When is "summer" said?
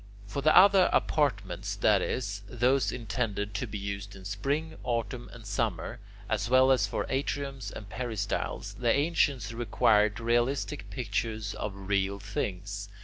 5.45-5.99